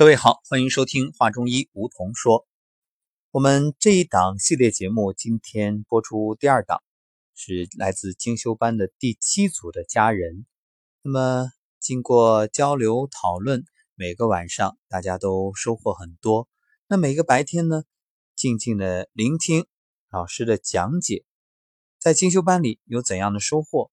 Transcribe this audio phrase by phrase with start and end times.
[0.00, 2.48] 各位好，欢迎收听《话中医》，梧桐说。
[3.32, 6.82] 我们这一档系列节目今天播出第二档，
[7.34, 10.46] 是来自精修班的第七组的家人。
[11.02, 16.48] 那么经过交流讨论，每个晚上大家都收获很多。
[16.86, 17.82] 那每个白天呢，
[18.34, 19.66] 静静的聆听
[20.10, 21.26] 老师的讲解，
[21.98, 23.90] 在精修班里有怎样的收获？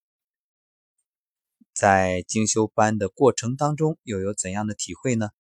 [1.74, 5.32] 在精修班的过程当中又有怎样的体会呢？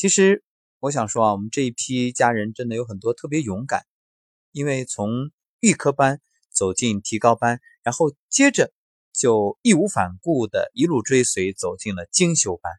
[0.00, 0.42] 其实
[0.78, 3.84] 我想说啊，我们这一批家人真的有很多特别勇敢，
[4.50, 8.72] 因为从预科班走进提高班，然后接着
[9.12, 12.72] 就义无反顾的一路追随走进了精修班，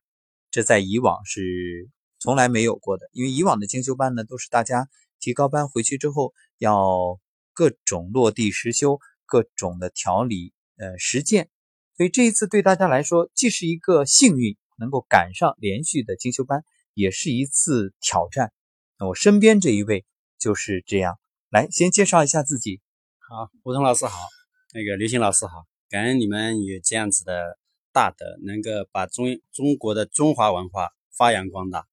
[0.50, 3.08] 这在以往是从来没有过的。
[3.12, 7.20] 因为以往的精修班呢，都是大家提高班回去之后要
[7.54, 11.52] 各种落地实修，各种的调理呃实践，
[11.96, 16.64] 所以这一次对大家来说，既是一个幸运，能够赶上连续的精修班。
[16.94, 18.52] 也是一次挑战。
[19.00, 20.06] 那我身边这一位
[20.38, 21.20] 就是这样。
[21.50, 22.82] 来，先介绍一下自己。
[23.20, 24.28] 好，吴桐老师好，
[24.74, 27.58] 那个刘星老师好，感恩你们有这样子的
[27.92, 31.88] 大德，能够把中中国的中华文化发扬光大。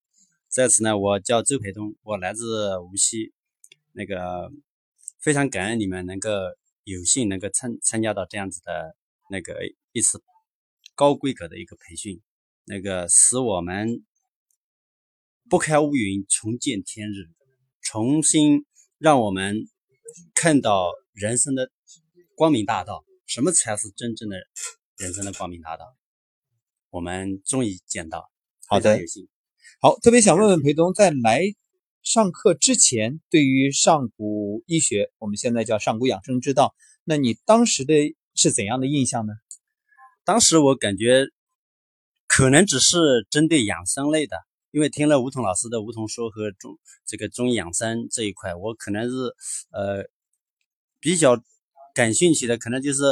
[0.49, 3.33] 在此呢，我叫周培东，我来自无锡。
[3.93, 4.51] 那个
[5.21, 6.31] 非常感恩你们能够
[6.85, 8.95] 有幸能够参参加到这样子的
[9.31, 9.55] 那个
[9.93, 10.23] 一次
[10.95, 12.21] 高规格的一个培训，
[12.65, 14.05] 那个使我们。
[15.49, 17.31] 拨开乌云，重见天日，
[17.81, 18.67] 重新
[18.99, 19.67] 让我们
[20.35, 21.71] 看到人生的
[22.35, 23.03] 光明大道。
[23.27, 24.37] 什么才是真正的
[24.97, 25.97] 人生的光明大道？
[26.91, 28.31] 我们终于见到。
[28.67, 28.99] 好的，
[29.81, 31.43] 好，特别想问问裴东，在来
[32.03, 39.33] 上课之前，对于上古医学，我们现在叫上古养生之道，那你当时的是怎样的印象呢？
[40.25, 41.27] 当时我感觉
[42.27, 42.99] 可能只是
[43.31, 44.37] 针对养生类的。
[44.71, 49.17] 因为听了吴桐老师的梧桐说和中这个中医养生这一块，我可能是
[49.71, 50.05] 呃
[51.01, 51.43] 比较
[51.95, 53.03] 感兴趣的，可能就是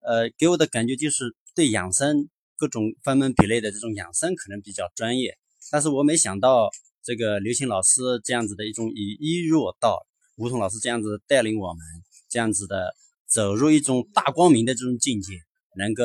[0.00, 5.38] 呃给我的感觉就是对养生各种分门别类的这种养生可能比较专业，
[5.70, 6.68] 但是我没想到
[7.02, 10.04] 这个刘星老师这样子的一种以医入道，
[10.36, 11.80] 梧桐老师这样子带领我们
[12.28, 12.92] 这样子的
[13.26, 15.34] 走入一种大光明的这种境界，
[15.76, 16.04] 能够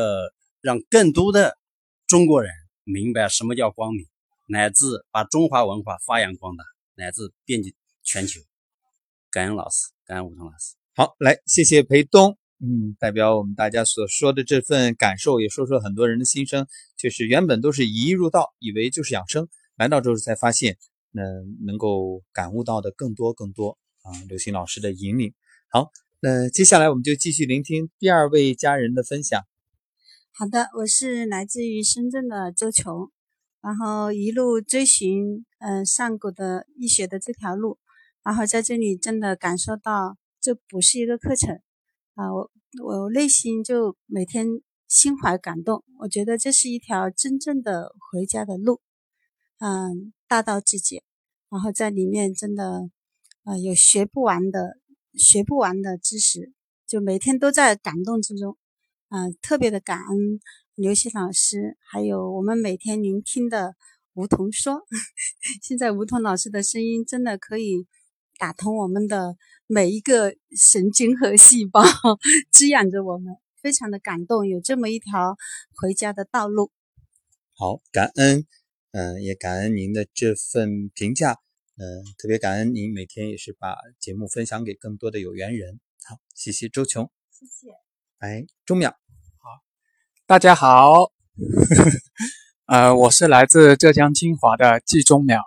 [0.62, 1.58] 让更多的
[2.06, 2.52] 中国人
[2.84, 4.06] 明白什么叫光明。
[4.50, 6.64] 乃至把中华文化发扬光大，
[6.96, 8.42] 乃至遍及全球。
[9.30, 10.76] 感恩老师，感恩吴桐老师。
[10.96, 12.36] 好，来，谢谢裴东。
[12.60, 16.66] 嗯，代表我们大家所说的这份感受，也说出了很多人的心声。
[16.98, 20.78] 就是原本都是以医入道，以为就是养生，来到之后才发现，
[21.12, 21.22] 那
[21.64, 24.12] 能够感悟到的更多更多啊。
[24.28, 25.36] 刘星老师的引领。
[25.70, 29.46] 好，那接下来我们就继续聆听第二位家人的分享。
[30.34, 33.12] 好的，我是来自于深圳的周琼。
[33.62, 37.78] 然后一路追寻，嗯，上古的医学的这条路，
[38.24, 41.60] 然后在这里真的感受到，这不是一个课程，
[42.16, 42.50] 啊，我
[42.84, 44.48] 我内心就每天
[44.88, 48.80] 心怀感动，我觉得这是一条真正的回家的路，
[49.58, 51.04] 嗯，大道至简，
[51.50, 52.90] 然后在里面真的，
[53.44, 54.78] 啊，有学不完的
[55.16, 56.54] 学不完的知识，
[56.88, 58.58] 就每天都在感动之中，
[59.10, 60.40] 嗯，特别的感恩。
[60.80, 63.76] 刘希老师，还有我们每天聆听的
[64.14, 64.88] 梧桐说，
[65.62, 67.86] 现在梧桐老师的声音真的可以
[68.38, 69.36] 打通我们的
[69.68, 71.82] 每一个神经和细胞，
[72.50, 74.48] 滋养着我们，非常的感动。
[74.48, 75.36] 有这么一条
[75.76, 76.72] 回家的道路，
[77.52, 78.46] 好，感恩，
[78.92, 81.40] 嗯，也感恩您的这份评价，
[81.76, 85.82] 嗯，特别感恩您每天也是把节目分享给更多的有缘人。
[86.06, 87.74] 好，谢谢周琼，谢谢，
[88.20, 88.94] 哎，钟淼。
[90.30, 91.12] 大家好，
[92.68, 95.42] 呃，我是来自浙江金华的季中淼，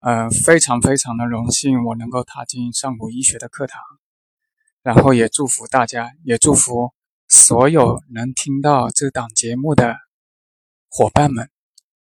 [0.00, 3.80] 呃，非常非常的荣幸我能够踏进上古医学的课堂，
[4.82, 6.92] 然后也祝福大家，也祝福
[7.28, 9.94] 所有能听到这档节目的
[10.88, 11.48] 伙伴们，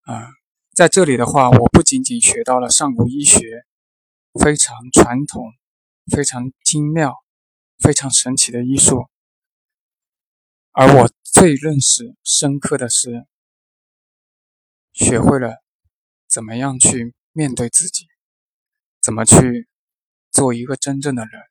[0.04, 0.28] 啊，
[0.74, 3.66] 在这里的话，我不仅仅学到了上古医学
[4.42, 5.44] 非常传统、
[6.10, 7.12] 非常精妙、
[7.80, 9.10] 非常神奇的医术。
[10.74, 13.26] 而我最认识深刻的是，
[14.94, 15.62] 学会了
[16.26, 18.06] 怎么样去面对自己，
[19.02, 19.68] 怎么去
[20.30, 21.42] 做一个真正的人，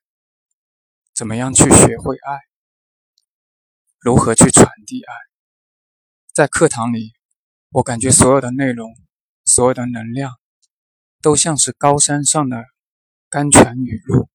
[1.14, 2.40] 怎么样去学会爱，
[4.00, 5.14] 如何去传递爱。
[6.34, 7.12] 在课堂里，
[7.68, 8.92] 我感觉所有的内容，
[9.44, 10.36] 所有的能量，
[11.20, 12.64] 都像是高山上的
[13.28, 14.28] 甘泉雨露，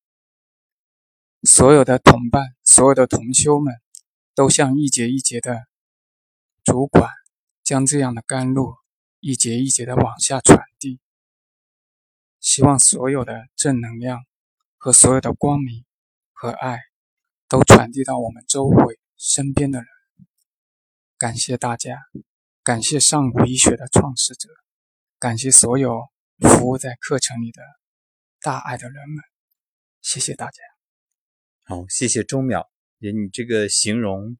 [1.43, 3.75] 所有的同伴，所有的同修们。
[4.37, 5.65] 都像一节一节的
[6.63, 7.09] 主管，
[7.63, 8.75] 将这样的甘露
[9.19, 10.99] 一节一节的往下传递，
[12.39, 14.23] 希望所有的正能量
[14.77, 15.83] 和所有的光明
[16.33, 16.77] 和爱
[17.47, 19.87] 都传递到我们周围身边的人。
[21.17, 21.97] 感谢大家，
[22.61, 24.49] 感谢上古医学的创始者，
[25.17, 25.99] 感谢所有
[26.41, 27.63] 服务在课程里的
[28.39, 29.23] 大爱的人们。
[30.03, 30.61] 谢谢大家。
[31.63, 32.67] 好，谢谢钟淼，
[32.99, 34.37] 你这个形容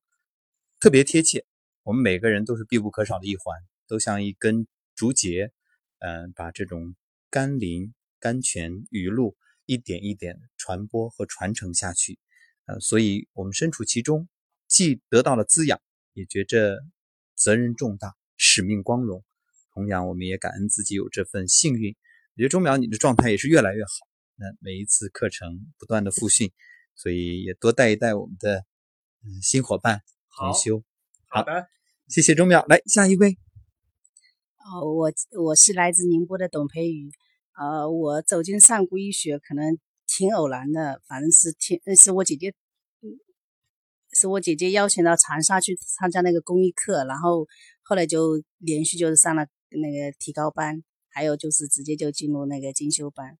[0.79, 1.45] 特别贴切。
[1.83, 3.55] 我们每个人都是必不可少的一环，
[3.87, 5.51] 都像一根竹节，
[5.99, 6.95] 嗯，把这种
[7.29, 12.19] 甘霖、甘泉、雨露一点一点传播和传承下去。
[12.65, 14.27] 呃，所以我们身处其中，
[14.67, 15.79] 既得到了滋养，
[16.13, 16.77] 也觉着
[17.35, 19.23] 责任重大、使命光荣。
[19.73, 21.95] 同样，我们也感恩自己有这份幸运。
[22.35, 23.91] 我觉得钟淼，你的状态也是越来越好。
[24.35, 26.51] 那每一次课程不断的复训。
[26.97, 28.65] 所以也多带一带我们的
[29.23, 30.01] 嗯新伙伴
[30.35, 30.83] 同修。
[31.29, 31.67] 好的，
[32.09, 32.65] 谢谢钟淼。
[32.67, 33.37] 来下一位。
[34.57, 35.11] 哦，我
[35.41, 37.09] 我是来自宁波的董培宇。
[37.57, 42.53] 呃，我走进上古医学可能挺偶然的，反正是听是我姐姐，
[44.11, 47.47] 是我姐姐邀请到长沙去参加那个公益课，然后
[47.81, 53.37] 后来就连续就是上了那个提高班，还有就是直接就进入那个进修班。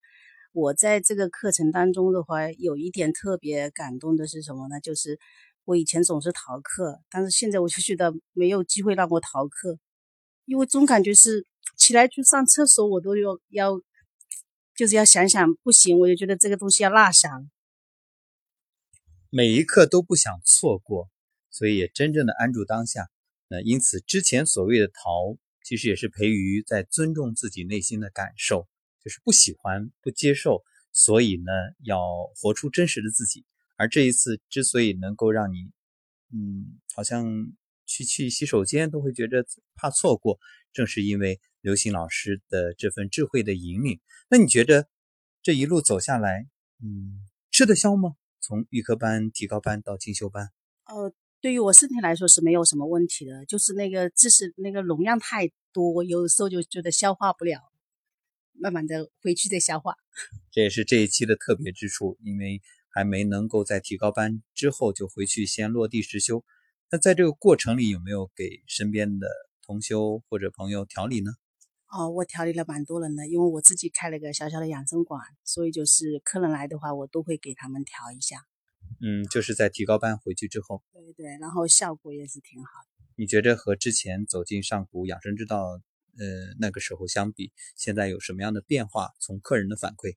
[0.54, 4.80] 我在这个课程当中的话，有一点特别感动的是什么呢？
[4.80, 5.20] 就是
[5.66, 9.78] 我以前总是逃课，但是现在我就觉得没有机会让我逃课，
[10.46, 11.46] 因为总感觉是
[11.76, 13.80] 起来去上厕所，我都要要，
[14.76, 17.30] 就是要想想不行，我就觉得这个东西要落下。
[19.30, 21.10] 每一刻都不想错过，
[21.52, 23.10] 所以也真正的安住当下。
[23.50, 28.68] 那因此之前所谓的逃，其实也是培育在尊重自己内心的感受。
[29.08, 31.50] 就是不喜欢、不接受，所以呢，
[31.86, 31.98] 要
[32.36, 33.46] 活出真实的自己。
[33.78, 35.72] 而这一次之所以能够让你，
[36.34, 37.26] 嗯，好像
[37.86, 39.46] 去去洗手间都会觉得
[39.76, 40.38] 怕错过，
[40.74, 44.02] 正是因为刘星老师的这份智慧的引领。
[44.30, 44.90] 那你觉得
[45.42, 46.46] 这一路走下来，
[46.84, 48.16] 嗯，吃得消吗？
[48.42, 50.50] 从预科班、提高班到进修班？
[50.88, 57.72] 呃，对于我身体来说是没有什么问题的，就是那个知识那个容量太多，有时候就觉得消化不了。
[58.60, 59.96] 慢慢的回去再消化，
[60.52, 66.44] 这也是这一期的特别之处，因为还没能够在提高班之后就回去先落地实修。
[66.90, 69.28] 那在这个过程里有没有给身边的
[69.66, 71.32] 同修或者朋友调理呢？
[71.90, 78.46] 哦，我调理了蛮多人的，因为我自己开了个小小的养生馆，所以就是客人来的话，我都会给他们调一下。
[79.02, 80.84] 嗯，就是在提高班回去之后。
[80.92, 83.06] 对对，然后效果也是挺好的。
[83.16, 85.82] 你觉得和之前走进上古养生之道？
[86.18, 89.12] 呃，那个时候相比，现在有什么样的变化？
[89.20, 90.16] 从客人的反馈，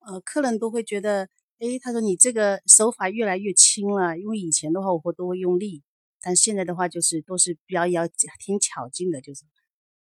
[0.00, 1.28] 呃，客人都会觉得，
[1.58, 5.82] 哎，他说你这个手法越来越轻了，因为以前的话我会都会用力，
[6.20, 9.44] 但现在的话就是都是比较要挺巧劲的，就是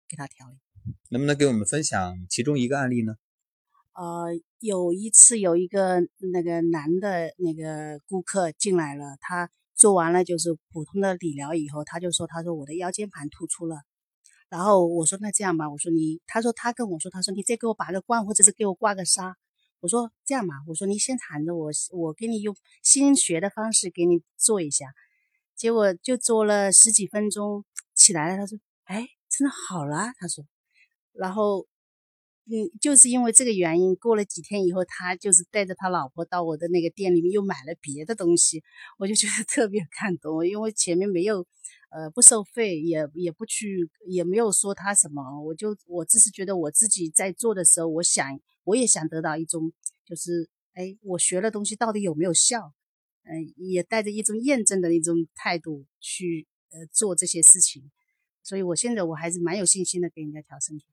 [0.08, 0.56] 给他调理。
[1.10, 3.16] 能不能给我们分享其中一个案例呢？
[3.94, 4.26] 呃，
[4.60, 6.00] 有一次有一个
[6.32, 13.82] 那个男的那个顾客进来了，他做完了就是普通的理疗以后，他就说，他说我的腰间盘突出了。
[14.48, 19.36] 然后我说那这样吧，我说你，他说他跟我说，他说你再给我拔个罐，或者是给我挂个纱。
[19.80, 24.86] 我说这样吧，我说你先躺着，我我给你用新学的方式给你做一下。
[25.56, 27.64] 结果就做了十几分钟，
[27.94, 30.44] 起来了，他说，哎，真的好了，他说。
[31.12, 31.66] 然后，
[32.44, 38.62] 嗯，就是因为这个原因，过了几天以后，他就是带着他老婆到我的那个店里面又买了别的东西，
[38.98, 41.46] 我就觉得特别感动，因为前面没有。
[41.96, 49.72] 呃，不收费，也也不去，也没有说他什么，我就我只是觉得我自己在做的时候，我想我也想得到一种，
[50.04, 52.74] 就是哎，我学的东西到底有没有效？
[53.22, 57.90] 嗯，也带着一种验证的一种态度去呃做这些事情，
[58.42, 60.84] 所以我现在我还是蛮有信心的给人家调身体。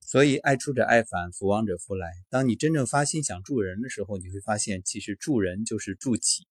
[0.00, 2.10] 所以爱出者爱返，福往者福来。
[2.28, 6.48] 当你真正发心想助人的时候，你会发现其实助人就是助己。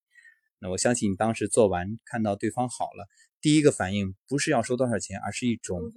[0.61, 3.09] 那我相信你当时做完看到对方好了。
[3.41, 5.91] 第一个反应不是要收多少钱，而是一种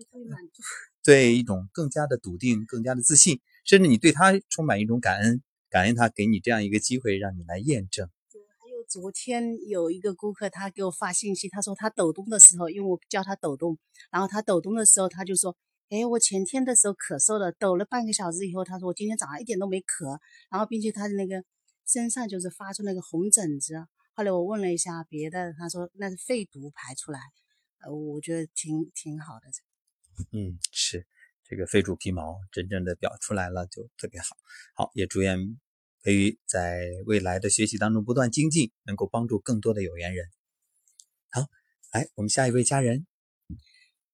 [1.03, 8.09] 对一种更加的笃定、更加的自信，甚至你对他充满一种感恩，感恩他给你这样一个机会，让你来验证。
[8.33, 13.77] 对，还有昨天有一个顾客，他给我发信息，他说他抖动的时候，因为我教他抖动，
[14.11, 15.55] 然后他抖动的时候，他就说
[15.91, 20.19] ：“哎，我前天的时候咳嗽了，抖了半个小时以后，他说我今天早上一点都没咳，
[20.51, 21.45] 然后并且他的那个
[21.87, 23.75] 身上就是发出那个红疹子。”
[24.17, 27.19] 后来我问了一下别的，他说那是肺毒排出来，
[27.81, 29.49] 呃，我觉得挺挺好的。
[30.31, 31.05] 嗯，是
[31.43, 34.37] 这个肺主皮毛真正的表出来了就特别好。
[34.75, 35.59] 好，也祝愿
[36.05, 40.31] 培育在未来的学习当中不断精进，能够帮助更多的有缘人。
[41.31, 41.49] 好，
[41.93, 43.09] 来我们下一位家人。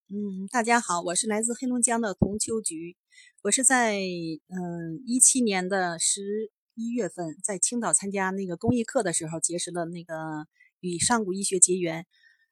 [0.09, 2.97] 嗯，大家好，我是来自黑龙江的童秋菊，
[3.43, 10.47] 我是在嗯一七年的十一月份在青岛参加那个公益课的时候结识了那个
[10.81, 12.07] 与上古医学结缘，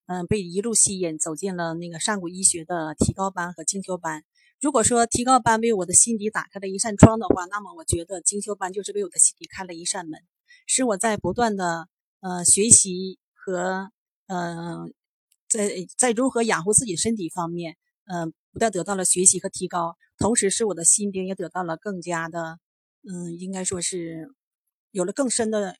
[0.07, 4.25] 嗯，被一路吸引走进了那个上古医学的提高班和精修班。
[4.61, 10.21] 如果说提高班为我的心底打开了一扇窗的话，那么我觉得精修班就是为我的心底开了一扇门，
[10.67, 11.89] 使我在不断的
[12.21, 13.91] 呃学习和
[14.27, 14.93] 嗯
[15.49, 22.59] 在在如何养护自己身体方面，嗯不断得到了学习和提高，同时使我的心灵也得到了更加的
[23.03, 24.35] 嗯应该说是
[24.91, 25.77] 有了更深的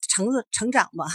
[0.00, 1.06] 成成长吧。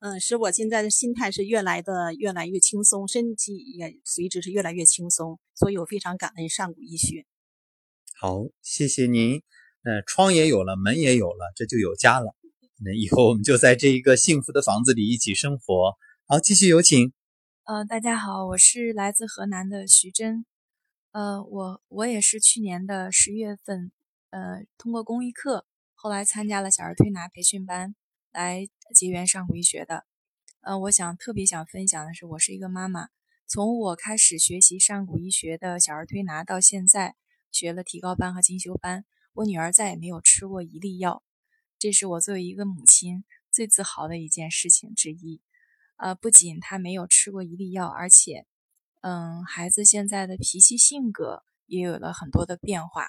[0.00, 7.26] 嗯，使我现在的心态是越来的越来越轻松，身体也随之是越来越轻松，所以我非常感恩上古医学。
[8.20, 9.42] 好，谢谢您。
[9.82, 12.36] 那窗也有了，门也有了，这就有家了。
[12.84, 15.96] 那以后我们就在这一个幸福的房子里一起生活。
[16.26, 17.12] 好，继续有请。
[17.64, 20.46] 呃，大家好，我是来自河南的徐真。
[21.10, 23.90] 呃，我我也是去年的十月份，
[24.30, 27.94] 呃，通过公益课，后来参加了小儿推拿培训班。
[28.30, 30.04] 来结缘上古医学的，
[30.60, 33.08] 呃，我想特别想分享的是，我是一个妈妈，
[33.46, 37.16] 从我开始学习上古医学的小儿推拿到现在，
[37.50, 41.22] 学了提高班和精修班，我女儿再也没有吃过一粒药，
[41.78, 45.40] 这是我作为一个母亲最自豪的一件事情之一。
[45.96, 48.46] 呃，不仅她没有吃过一粒药，而且，
[49.00, 53.08] 嗯，孩子现在的脾气性格也有了很多的变化。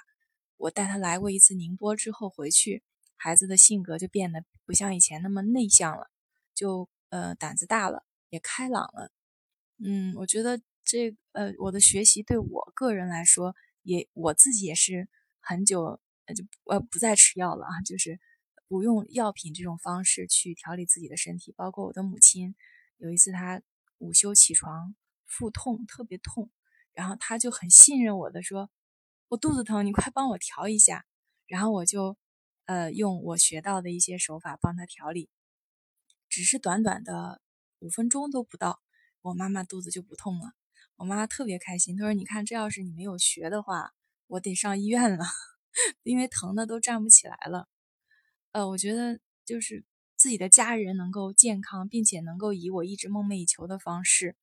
[0.60, 2.82] 我带他来过一次宁波之后回去。
[3.16, 6.10] 孩子的性格就变得不像以前那么内向了，
[6.54, 9.12] 就呃胆子大了，也开朗了。
[9.76, 15.06] 嗯，我觉得这呃我的学习对我个人来说，也我自己也是
[15.38, 18.18] 很久呃就呃不再吃药了啊，就是
[18.68, 21.52] 不用药品这种方式去调理自己的身体。
[21.54, 22.54] 包括我的母亲，
[22.96, 23.60] 有一次她
[23.98, 24.94] 午休起床
[25.26, 26.50] 腹痛特别痛，
[26.94, 28.70] 然后她就很信任我的说
[29.30, 31.06] ：“我肚子疼，你快帮我调一下。”
[31.48, 32.18] 然后我就。
[32.66, 35.28] 呃，用我学到的一些手法帮他调理，
[36.28, 37.40] 只是短短的
[37.80, 38.80] 五分钟都不到，
[39.22, 40.52] 我妈妈肚子就不痛了。
[40.94, 43.92] 我妈特别开心，她说：“你看，这要是你没有学的话，
[44.28, 45.24] 我得上医院了，
[46.04, 47.66] 因为疼的都站不起来了。”
[48.52, 49.84] 呃，我觉得就是
[50.14, 54.36] 自己的家人能够健康，并且能够以我一直梦寐以求的方式，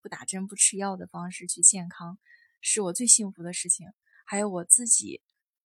[0.00, 2.18] 不打针、不吃药的方式去健康，
[2.62, 3.92] 是我最幸福的事情。
[4.24, 5.20] 还有我自己，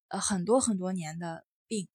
[0.10, 1.88] 呃，很多很多年的病。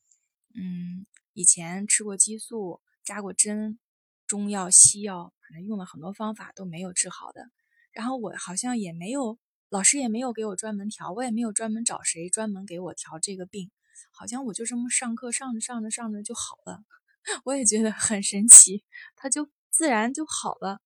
[0.54, 3.78] 嗯，以前吃过激素，扎过针，
[4.26, 7.50] 中药、西药，反正用了很多方法都没有治好的。
[7.92, 13.70] 然后我好像也没有，老师也没有给我专门调，我也没有专门找谁专门给我调这个病。
[14.10, 16.84] 好像我就这么上课上着上着上着就好了，
[17.44, 18.84] 我也觉得很神奇，
[19.16, 20.80] 它就自然就好了。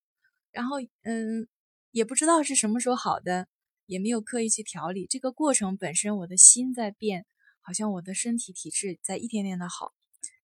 [0.50, 1.46] 然后嗯，
[1.90, 3.48] 也不知道是什么时候好的，
[3.88, 5.08] 也没有刻意去调理。
[5.08, 7.26] 这个过程本身，我的心在变。
[7.60, 9.92] 好像我的身体体质在一天天的好，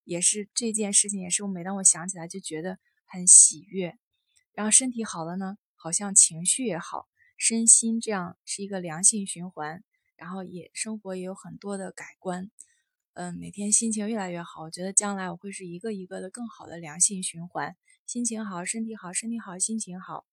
[0.05, 3.97] 也是这件事情，也是我每当我想起来就觉得很喜悦。
[4.53, 7.09] 然后身体好了呢，好像情绪也好，
[7.39, 9.83] 身心这样是一个良性循环。
[10.17, 12.51] 然后也生活也有很多的改观，
[13.15, 14.65] 嗯，每天心情越来越好。
[14.65, 17.75] 我觉得将来我会是一个一个的更好的良性循环，
[18.07, 20.27] 心情好，身体好，身体好，心情好，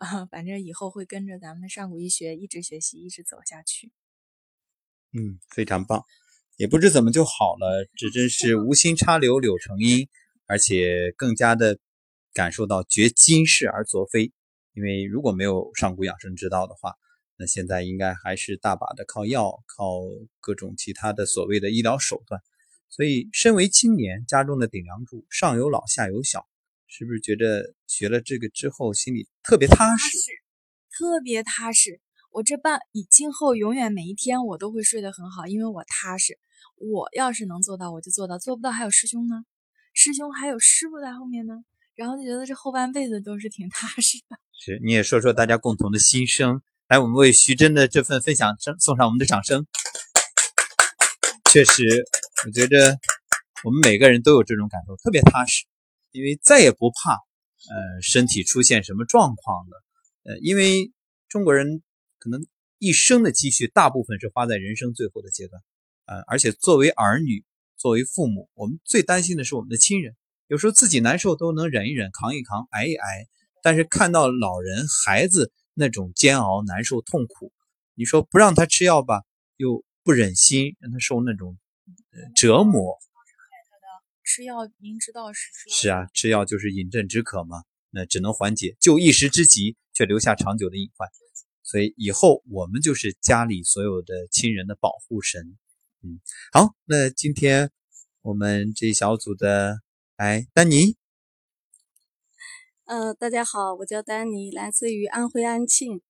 [0.00, 3.92] 啊，反正以后会跟着咱们上古医学一直学习，一直走下去。
[5.12, 6.04] 嗯，非常棒，
[6.56, 10.08] 也不知怎么就好了，这真是无心插柳柳成荫，
[10.46, 11.78] 而且更加的
[12.32, 14.32] 感受到绝今世而昨非。
[14.72, 16.94] 因为如果没有上古养生之道的话，
[17.36, 20.00] 那现在应该还是大把的靠药、靠
[20.40, 22.40] 各种其他的所谓的医疗手段。
[22.88, 26.48] 所以，身为青年，家中的顶梁柱，上有老，下有小，
[26.92, 30.08] 是不是觉得学了这个之后，心里特别踏实，
[30.90, 32.00] 特别踏实？
[32.32, 36.36] 我这半以今后永远每一天我都会睡得很好，因为我踏实。
[36.76, 39.44] 我要是能做到，我就做到；做不到，还有师兄呢，
[39.94, 41.54] 师兄还有师傅在后面呢。
[41.94, 44.36] 然后就觉得这后半辈子都是挺踏实的。
[44.52, 46.60] 是，你也说说大家共同的心声。
[46.88, 49.64] 来，我们为徐真的这份分享声送上我们的掌声。
[51.52, 52.04] 确实，
[52.46, 52.98] 我觉着
[53.62, 55.66] 我们每个人都有这种感受，特别踏实，
[56.12, 59.82] 因为再也不怕呃身体出现什么状况了。
[60.24, 60.92] 呃，因为
[61.28, 61.82] 中国人。
[62.22, 65.62] 可能一生的积蓄大部分是花在人生最后的阶段，
[66.04, 67.46] 呃，而且作为儿女，
[67.78, 70.14] 作为父母，我们最担心的是我们的亲人。
[70.48, 73.26] 有时候自己难受都能忍一忍、扛一扛、挨一挨，
[73.62, 77.54] 但是看到老人、孩子那种煎熬、难受、痛苦，
[77.94, 79.22] 你说不让他吃药吧，
[79.56, 81.56] 又不忍心让他受那种
[82.36, 82.98] 折磨。
[84.30, 89.76] 吃药您知道是是啊，吃药就是饮鸩止渴嘛，那只能缓解，救一时之急。
[89.92, 91.06] 却留下长久的隐患。
[91.62, 95.58] 所以以后我们就是家里所有的亲人的保护神。
[96.02, 96.20] 嗯，
[96.52, 97.70] 好，那今天
[98.22, 99.80] 我们这一小组的，
[100.16, 100.96] 来，丹尼。
[102.86, 106.00] 呃，大家好，我叫丹尼，来自于安徽安庆。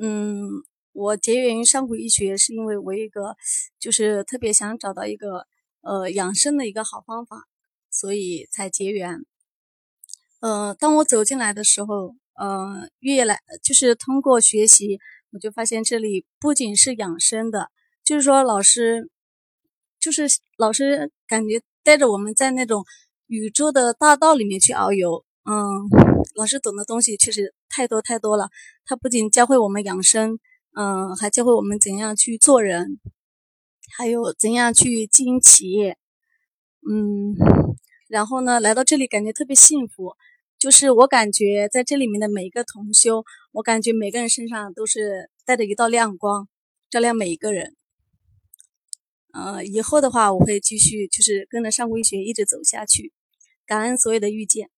[0.00, 0.46] 嗯，
[0.92, 3.36] 我结缘于上古医学，是因为我一个
[3.80, 5.48] 就是特别想找到一个
[5.80, 7.48] 呃养生的一个好方法，
[7.92, 9.24] 所以才结缘。
[10.40, 14.98] 呃，当我走进来的时候，呃，越来就是通过学习，
[15.30, 17.68] 我就发现这里不仅是养生的，
[18.02, 19.08] 就是说老师
[20.00, 22.84] 就是老师感觉带着我们在那种
[23.28, 25.24] 宇宙的大道里面去遨游。
[25.44, 25.54] 嗯，
[26.34, 28.48] 老师懂的东西确实太多太多了。
[28.84, 30.38] 他不仅教会我们养生，
[30.74, 33.00] 嗯，还教会我们怎样去做人，
[33.96, 35.98] 还有怎样去经营企业。
[36.90, 37.34] 嗯，
[38.08, 40.14] 然后呢，来到这里感觉特别幸福。
[40.58, 46.48] 就是我感觉在这里面的每一个同修，我感觉每个人身上都是带着一道亮光，
[46.88, 47.74] 照亮每一个人。
[49.32, 53.12] 呃，以后的话，我会继续就是跟着上古医学一直走下去。
[53.66, 54.70] 感恩所有的遇见。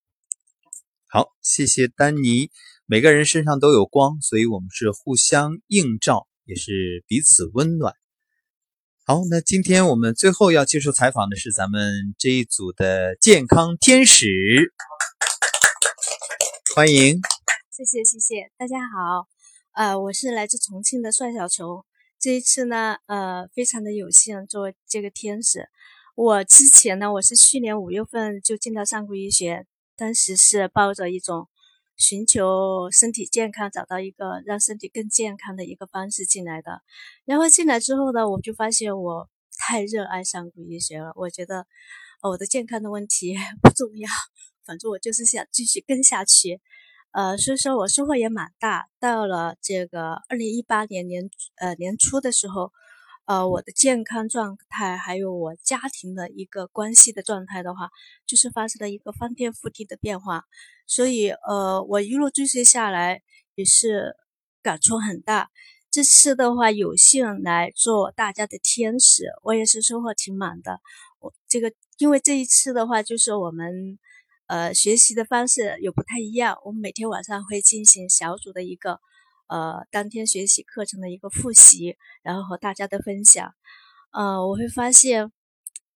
[1.07, 2.49] 好，谢谢丹尼。
[2.87, 7.93] 每个人身上都有光，所以我们是互相映照，也是彼此温暖。
[9.07, 14.73] 好，那今天我们最后要接受采访的是咱们这一组的健康天使，
[16.75, 17.19] 欢迎。
[17.69, 19.27] 谢谢谢谢，大家好，
[19.75, 21.85] 呃，我是来自重庆的帅小球。
[22.19, 25.69] 这一次呢，呃，非常的有幸做这个天使。
[26.15, 29.67] 我之前呢，我是去年五月份就进到上古医学。
[29.95, 31.47] 当时是抱着一种
[31.97, 36.81] 寻求身体健康、找到一个让身体更健康的一个方式进来的。
[37.25, 41.11] 然后进来之后呢，我就发现我太热爱上古医学了。
[41.15, 41.65] 我觉得
[42.21, 44.09] 我的健康的问题不重要，
[44.65, 46.61] 反正我就是想继续跟下去。
[47.11, 48.87] 呃，所以说我收获也蛮大。
[48.99, 52.71] 到了这个二零一八年年呃年初的时候。
[53.25, 57.89] 呃，我的健康状态还有我家庭的一个关系的状态的话，
[58.27, 60.43] 就是发生了一个翻天覆地的变化。
[60.85, 63.23] 所以，呃，我一路追随下来
[63.55, 64.15] 也是
[64.61, 65.49] 感触很大。
[65.89, 70.79] 这次的话，有幸来做大家的天使，我也是收获挺满的。
[71.19, 73.97] 我这个，因为这一次的话，就是我们
[74.45, 76.59] 呃学习的方式有不太一样。
[76.63, 78.99] 我们每天晚上会进行小组的一个。
[79.47, 83.53] 呃，当天学习课程的一个复习，然后和大家的分享。
[84.11, 85.31] 呃，我会发现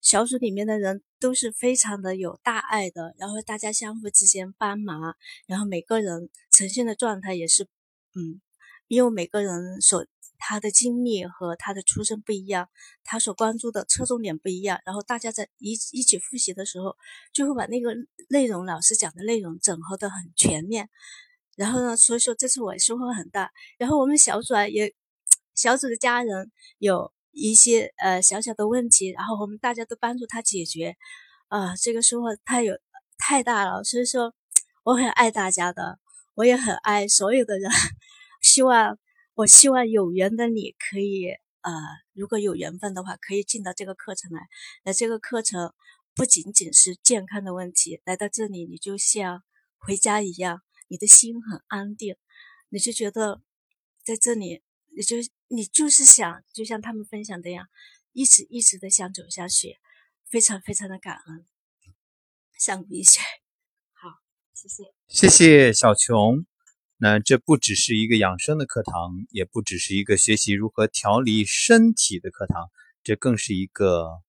[0.01, 5.15] 小组里面的人都是非常的有大爱的，然后大家相互之间帮忙，
[5.47, 7.63] 然后每个人呈现的状态也是，
[8.15, 8.41] 嗯，
[8.87, 10.05] 因为每个人所
[10.37, 12.69] 他的经历和他的出身不一样，
[13.03, 16.95] 他所关注的侧重点不一样，然后大家在一一起复习的时候，
[17.33, 17.93] 就会把那个
[18.29, 20.89] 内容老师讲的内容整合的很全面。
[21.59, 23.51] 然后呢，所以说这次我收获很大。
[23.77, 24.95] 然后我们小组啊，也
[25.53, 30.95] 小组的家人有一些呃小小的问题，然后我们大家都帮助他解决，
[31.49, 32.77] 啊，这个收获太有
[33.17, 33.83] 太大了。
[33.83, 34.33] 所以说
[34.83, 35.99] 我很爱大家的，
[36.35, 37.69] 我也很爱所有的人。
[38.41, 38.97] 希望
[39.35, 41.27] 我希望有缘的你可以
[41.59, 41.73] 呃，
[42.13, 44.47] 如果有缘分的话，可以进到这个课程来。
[44.85, 45.73] 那这个课程
[46.15, 49.43] 不仅仅是健康的问题，来到这里你就像
[49.77, 50.61] 回家一样。
[50.89, 52.15] 你的心很安定，
[52.69, 53.41] 你就觉得
[54.03, 54.63] 在这里，
[54.97, 57.69] 你就你就是想，就像他们分享的样，
[58.11, 59.77] 一直一直的想走下去，
[60.27, 61.45] 非常非常的感恩，
[62.57, 63.21] 想一下。
[63.93, 64.09] 好，
[64.53, 66.45] 谢谢，谢谢小琼。
[66.97, 72.71] 那这不只是一个养生的课堂，也不只是一个学习如何调理身体的课堂，
[73.03, 74.23] 这更是一个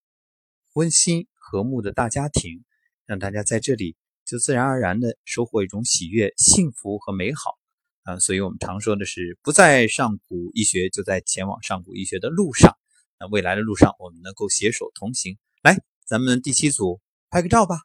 [0.74, 2.64] 温馨和睦的大家庭，
[3.06, 3.96] 让大家在这里。
[4.30, 7.58] 就自然而然的收获一种喜悦、幸福和美好
[8.04, 8.16] 啊！
[8.20, 12.78] 所以我们常说的是，不在上古医学，就在前往上古医学的路上。
[13.18, 15.36] 那未来的路上，我们能够携手同行。
[15.64, 17.80] 来，咱们第七组拍个照吧，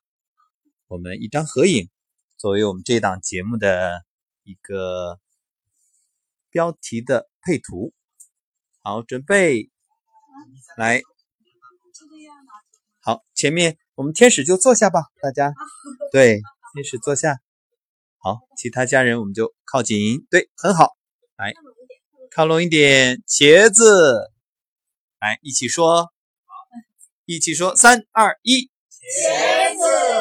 [0.86, 1.89] 我们一张合影，
[2.38, 4.05] 作为我们这档节目的
[4.43, 5.19] 一个
[6.51, 7.91] 标题的配图。
[8.84, 9.71] 好，准备，
[10.77, 11.01] 来，
[13.01, 13.79] 好，前面。
[13.95, 15.53] 我们天使就坐下吧，大家，
[16.12, 16.41] 对，
[16.73, 17.39] 天使坐下，
[18.17, 20.97] 好，其他家人我们就靠近，对，很好，
[21.38, 21.53] 来，
[22.29, 24.31] 靠拢一点，茄子，
[25.19, 26.12] 来，一起说，
[27.25, 30.15] 一起说，三二一，茄子。